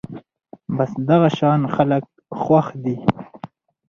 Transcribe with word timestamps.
بس 0.77 0.91
دغه 1.09 1.29
شان 1.37 1.61
خلک 1.75 2.03
خوښ 2.41 2.67
دي 2.83 2.95